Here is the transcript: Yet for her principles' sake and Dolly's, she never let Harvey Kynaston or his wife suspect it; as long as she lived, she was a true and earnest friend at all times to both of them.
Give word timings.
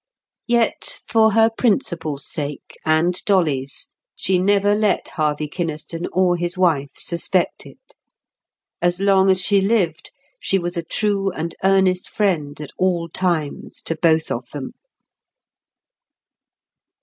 Yet 0.47 0.99
for 1.07 1.33
her 1.33 1.51
principles' 1.55 2.25
sake 2.25 2.75
and 2.83 3.23
Dolly's, 3.23 3.89
she 4.15 4.39
never 4.39 4.73
let 4.73 5.09
Harvey 5.09 5.47
Kynaston 5.47 6.07
or 6.11 6.35
his 6.37 6.57
wife 6.57 6.89
suspect 6.97 7.67
it; 7.67 7.77
as 8.81 8.99
long 8.99 9.29
as 9.29 9.39
she 9.39 9.61
lived, 9.61 10.09
she 10.39 10.57
was 10.57 10.75
a 10.75 10.81
true 10.81 11.29
and 11.31 11.53
earnest 11.63 12.09
friend 12.09 12.59
at 12.59 12.71
all 12.79 13.09
times 13.09 13.83
to 13.83 13.95
both 13.95 14.31
of 14.31 14.47
them. 14.49 14.71